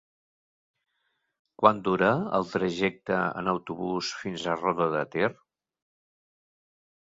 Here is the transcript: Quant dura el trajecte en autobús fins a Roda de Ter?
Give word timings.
Quant 1.63 1.81
dura 1.87 2.09
el 2.37 2.47
trajecte 2.53 3.19
en 3.43 3.51
autobús 3.53 4.09
fins 4.23 4.47
a 4.47 4.57
Roda 4.63 4.89
de 4.97 5.05
Ter? 5.19 5.31